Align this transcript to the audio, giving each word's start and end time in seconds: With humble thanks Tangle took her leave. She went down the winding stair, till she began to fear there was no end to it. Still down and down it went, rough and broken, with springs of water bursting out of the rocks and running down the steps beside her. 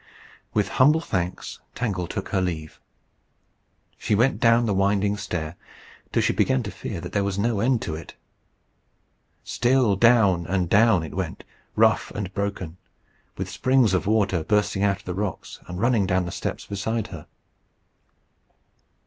With 0.51 0.67
humble 0.81 0.99
thanks 0.99 1.59
Tangle 1.75 2.07
took 2.07 2.29
her 2.29 2.41
leave. 2.41 2.79
She 3.99 4.15
went 4.15 4.39
down 4.39 4.65
the 4.65 4.73
winding 4.73 5.15
stair, 5.15 5.57
till 6.11 6.23
she 6.23 6.33
began 6.33 6.63
to 6.63 6.71
fear 6.71 6.99
there 6.99 7.23
was 7.23 7.37
no 7.37 7.59
end 7.59 7.83
to 7.83 7.93
it. 7.93 8.15
Still 9.43 9.95
down 9.95 10.47
and 10.47 10.67
down 10.67 11.03
it 11.03 11.13
went, 11.13 11.43
rough 11.75 12.09
and 12.15 12.33
broken, 12.33 12.77
with 13.37 13.47
springs 13.47 13.93
of 13.93 14.07
water 14.07 14.43
bursting 14.43 14.81
out 14.81 14.97
of 14.97 15.05
the 15.05 15.13
rocks 15.13 15.59
and 15.67 15.79
running 15.79 16.07
down 16.07 16.25
the 16.25 16.31
steps 16.31 16.65
beside 16.65 17.05
her. 17.09 17.27